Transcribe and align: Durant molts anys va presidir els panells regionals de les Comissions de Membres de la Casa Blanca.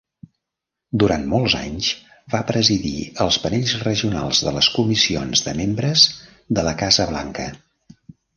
Durant 1.01 1.25
molts 1.33 1.55
anys 1.59 1.89
va 2.35 2.39
presidir 2.51 2.93
els 3.25 3.37
panells 3.43 3.75
regionals 3.83 4.41
de 4.47 4.55
les 4.57 4.71
Comissions 4.79 5.45
de 5.51 5.55
Membres 5.61 6.07
de 6.61 6.67
la 6.71 6.75
Casa 6.83 7.07
Blanca. 7.13 7.47